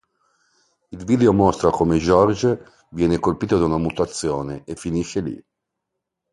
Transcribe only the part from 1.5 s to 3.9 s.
come George viene colpito da una